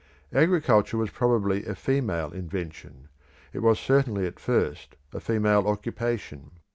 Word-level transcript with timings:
Agriculture 0.33 0.97
was 0.97 1.11
probably 1.11 1.63
a 1.63 1.75
female 1.75 2.31
invention; 2.31 3.07
it 3.53 3.59
was 3.59 3.79
certainly 3.79 4.25
at 4.25 4.39
first 4.39 4.95
a 5.13 5.19
female 5.19 5.67
occupation. 5.67 6.49